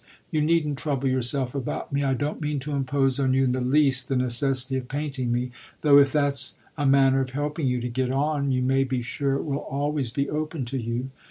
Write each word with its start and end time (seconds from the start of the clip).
You 0.31 0.41
needn't 0.41 0.79
trouble 0.79 1.07
yourself 1.07 1.53
about 1.53 1.93
me; 1.93 2.03
I 2.03 2.15
don't 2.15 2.41
mean 2.41 2.57
to 2.61 2.71
impose 2.71 3.19
on 3.19 3.35
you 3.35 3.43
in 3.43 3.51
the 3.51 3.61
least 3.61 4.07
the 4.07 4.15
necessity 4.15 4.75
of 4.77 4.87
painting 4.87 5.31
me, 5.31 5.51
though 5.81 5.99
if 5.99 6.11
that's 6.11 6.55
a 6.75 6.87
manner 6.87 7.21
of 7.21 7.29
helping 7.37 7.67
you 7.67 7.79
to 7.81 7.87
get 7.87 8.09
on 8.11 8.51
you 8.51 8.63
may 8.63 8.83
be 8.83 9.03
sure 9.03 9.35
it 9.35 9.43
will 9.43 9.59
always 9.59 10.09
be 10.09 10.27
open 10.27 10.65
to 10.65 10.79
you. 10.81 11.11